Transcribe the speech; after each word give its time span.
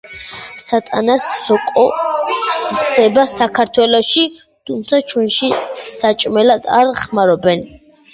სატანას 0.67 1.25
სოკო 1.47 1.83
გვხვდება 2.21 3.25
საქართველოშიც, 3.33 4.39
თუმცა 4.69 5.01
ჩვენში 5.11 5.51
საჭმელად 5.97 6.67
არ 6.79 6.91
ხმარობენ. 7.03 7.63